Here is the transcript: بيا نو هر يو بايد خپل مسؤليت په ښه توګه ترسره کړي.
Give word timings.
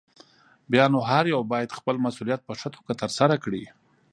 بيا 0.71 0.85
نو 0.93 0.99
هر 1.09 1.23
يو 1.33 1.41
بايد 1.51 1.69
خپل 1.77 1.95
مسؤليت 2.05 2.41
په 2.47 2.53
ښه 2.59 2.69
توګه 2.75 2.93
ترسره 3.01 3.35
کړي. 3.43 3.63